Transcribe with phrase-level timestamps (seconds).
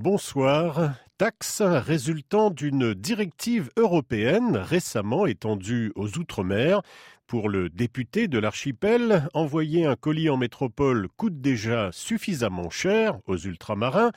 [0.00, 0.94] bonsoir.
[1.18, 6.80] Taxe résultant d'une directive européenne récemment étendue aux Outre-mer.
[7.26, 13.36] Pour le député de l'archipel, envoyer un colis en métropole coûte déjà suffisamment cher aux
[13.36, 14.10] ultramarins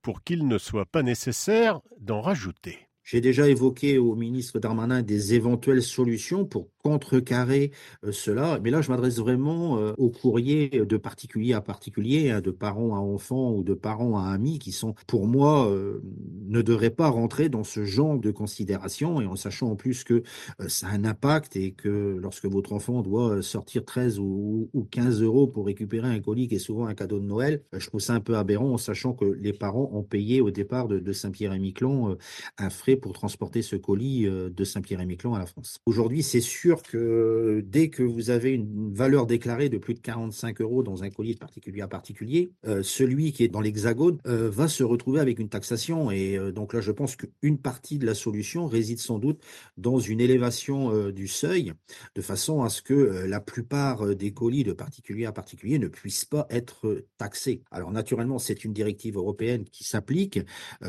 [0.00, 2.85] pour qu'il ne soit pas nécessaire d'en rajouter.
[3.06, 7.70] J'ai déjà évoqué au ministre Darmanin des éventuelles solutions pour contrecarrer
[8.04, 8.58] euh, cela.
[8.64, 12.96] Mais là, je m'adresse vraiment euh, aux courriers de particulier à particulier, hein, de parents
[12.96, 16.02] à enfants ou de parents à amis qui sont, pour moi, euh,
[16.48, 20.24] ne devraient pas rentrer dans ce genre de considération et en sachant en plus que
[20.66, 25.46] ça a un impact et que lorsque votre enfant doit sortir 13 ou, 15 euros
[25.46, 28.20] pour récupérer un colis qui est souvent un cadeau de Noël, je trouve ça un
[28.20, 32.16] peu aberrant en sachant que les parents ont payé au départ de, de Saint-Pierre-et-Miquelon
[32.58, 35.80] un frais pour transporter ce colis euh, de Saint-Pierre-et-Miquelon à la France.
[35.86, 40.60] Aujourd'hui, c'est sûr que dès que vous avez une valeur déclarée de plus de 45
[40.60, 44.50] euros dans un colis de particulier à particulier, euh, celui qui est dans l'hexagone euh,
[44.50, 46.10] va se retrouver avec une taxation.
[46.10, 49.40] Et donc là, je pense qu'une partie de la solution réside sans doute
[49.76, 51.72] dans une élévation du seuil,
[52.14, 56.24] de façon à ce que la plupart des colis de particulier à particulier ne puissent
[56.24, 57.62] pas être taxés.
[57.70, 60.40] Alors naturellement, c'est une directive européenne qui s'applique.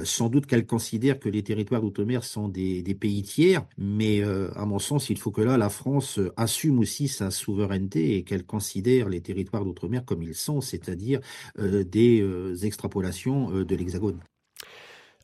[0.03, 4.65] sans doute qu'elle considère que les territoires d'outre sont des, pays tiers, mais euh, à
[4.65, 9.09] mon sens, il faut que là, la France assume aussi sa souveraineté et qu'elle considère
[9.09, 11.19] les territoires d'outre-mer comme ils sont, c'est-à-dire
[11.59, 14.19] euh, des euh, extrapolations de l'Hexagone.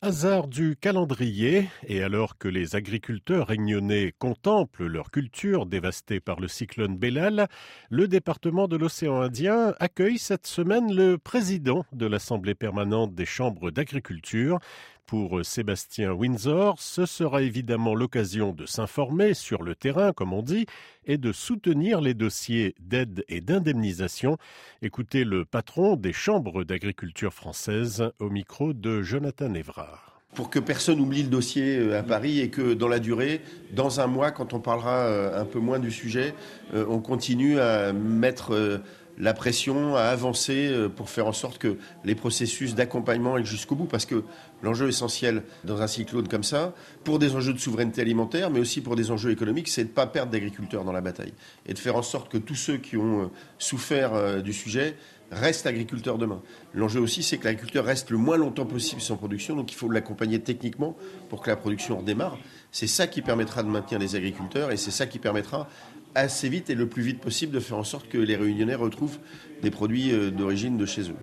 [0.05, 6.49] Hasard du calendrier, et alors que les agriculteurs réunionnais contemplent leur culture dévastée par le
[6.49, 7.47] cyclone Bellal,
[7.89, 13.71] le département de l'océan Indien accueille cette semaine le président de l'Assemblée permanente des chambres
[13.71, 14.59] d'agriculture.
[15.05, 20.65] Pour Sébastien Windsor, ce sera évidemment l'occasion de s'informer sur le terrain, comme on dit,
[21.05, 24.37] et de soutenir les dossiers d'aide et d'indemnisation.
[24.81, 30.99] Écoutez le patron des chambres d'agriculture françaises au micro de Jonathan Evrard pour que personne
[30.99, 34.53] oublie le dossier euh, à Paris et que dans la durée, dans un mois, quand
[34.53, 36.33] on parlera euh, un peu moins du sujet,
[36.73, 38.81] euh, on continue à mettre
[39.17, 43.75] la pression à avancer euh, pour faire en sorte que les processus d'accompagnement aillent jusqu'au
[43.75, 43.85] bout.
[43.85, 44.23] Parce que
[44.61, 48.81] l'enjeu essentiel dans un cyclone comme ça, pour des enjeux de souveraineté alimentaire, mais aussi
[48.81, 51.33] pour des enjeux économiques, c'est de ne pas perdre d'agriculteurs dans la bataille.
[51.65, 53.27] Et de faire en sorte que tous ceux qui ont euh,
[53.59, 54.95] souffert euh, du sujet
[55.31, 56.41] restent agriculteurs demain.
[56.73, 59.89] L'enjeu aussi, c'est que l'agriculteur reste le moins longtemps possible sans production, donc il faut
[59.89, 60.95] l'accompagner techniquement
[61.29, 62.37] pour que la production redémarre.
[62.71, 65.67] C'est ça qui permettra de maintenir les agriculteurs et c'est ça qui permettra
[66.15, 69.19] assez vite et le plus vite possible de faire en sorte que les réunionnais retrouvent
[69.61, 71.22] des produits euh, d'origine de chez eux.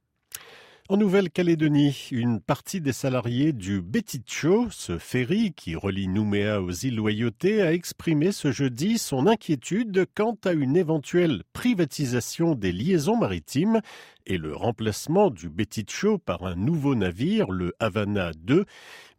[0.90, 6.96] En Nouvelle-Calédonie, une partie des salariés du Betitcho, ce ferry qui relie Nouméa aux îles
[6.96, 13.82] Loyauté, a exprimé ce jeudi son inquiétude quant à une éventuelle privatisation des liaisons maritimes
[14.26, 18.64] et le remplacement du Betitcho par un nouveau navire, le Havana 2.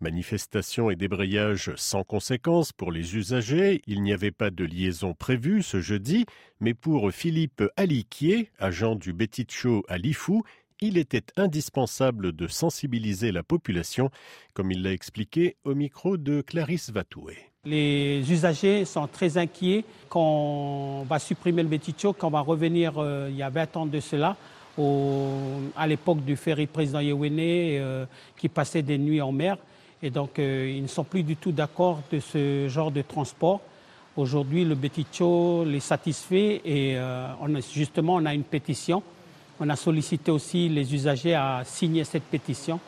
[0.01, 3.81] Manifestation et débrayage sans conséquence pour les usagers.
[3.87, 6.25] Il n'y avait pas de liaison prévue ce jeudi,
[6.59, 10.43] mais pour Philippe Aliquier, agent du Betitcho à Lifou,
[10.81, 14.09] il était indispensable de sensibiliser la population,
[14.55, 17.37] comme il l'a expliqué au micro de Clarisse Vatoué.
[17.65, 22.93] Les usagers sont très inquiets quand on va supprimer le Betitcho, quand on va revenir
[22.97, 24.35] euh, il y a 20 ans de cela,
[25.75, 28.05] à l'époque du ferry président Yewene euh,
[28.35, 29.57] qui passait des nuits en mer.
[30.01, 33.61] Et donc, euh, ils ne sont plus du tout d'accord de ce genre de transport.
[34.17, 36.97] Aujourd'hui, le Betitcho les satisfait et
[37.71, 39.03] justement, on a une pétition
[39.61, 42.79] on a sollicité aussi les usagers à signer cette pétition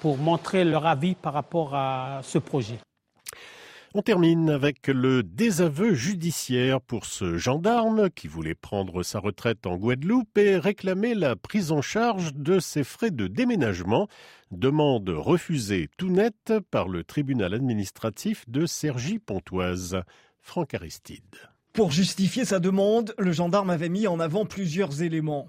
[0.00, 2.78] pour montrer leur avis par rapport à ce projet.
[3.94, 9.76] On termine avec le désaveu judiciaire pour ce gendarme qui voulait prendre sa retraite en
[9.76, 14.06] Guadeloupe et réclamer la prise en charge de ses frais de déménagement.
[14.52, 20.02] Demande refusée tout net par le tribunal administratif de Cergy-Pontoise.
[20.38, 21.36] Franck Aristide.
[21.72, 25.46] Pour justifier sa demande, le gendarme avait mis en avant plusieurs éléments.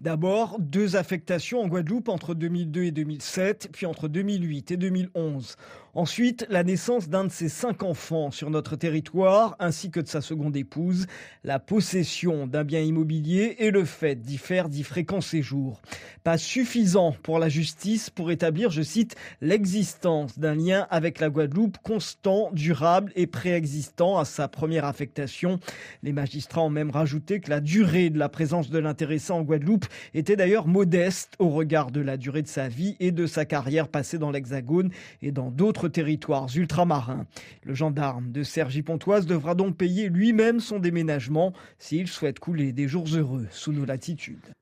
[0.00, 5.56] D'abord, deux affectations en Guadeloupe entre 2002 et 2007, puis entre 2008 et 2011.
[5.96, 10.20] Ensuite, la naissance d'un de ses cinq enfants sur notre territoire, ainsi que de sa
[10.20, 11.06] seconde épouse,
[11.44, 15.80] la possession d'un bien immobilier et le fait d'y faire d'y fréquents séjours.
[16.24, 21.78] Pas suffisant pour la justice pour établir, je cite, l'existence d'un lien avec la Guadeloupe
[21.78, 25.60] constant, durable et préexistant à sa première affectation.
[26.02, 29.86] Les magistrats ont même rajouté que la durée de la présence de l'intéressé en Guadeloupe
[30.12, 33.86] était d'ailleurs modeste au regard de la durée de sa vie et de sa carrière
[33.86, 34.90] passée dans l'Hexagone
[35.22, 37.26] et dans d'autres territoires ultramarins.
[37.62, 43.06] Le gendarme de Cergy-Pontoise devra donc payer lui-même son déménagement s'il souhaite couler des jours
[43.14, 44.54] heureux sous nos latitudes.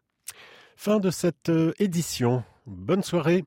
[0.76, 2.42] Fin de cette euh, édition.
[2.66, 3.44] Bonne soirée.